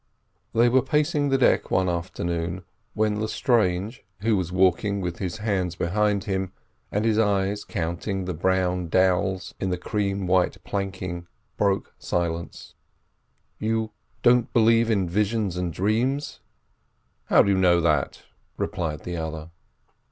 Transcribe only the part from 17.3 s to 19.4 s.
do you know that?" replied the